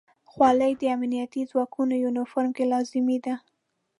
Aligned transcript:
خولۍ 0.31 0.71
د 0.81 0.83
امنیتي 0.95 1.41
ځواکونو 1.51 1.93
یونیفورم 2.03 2.51
کې 2.57 2.69
لازمي 2.73 3.17
ده. 3.25 3.35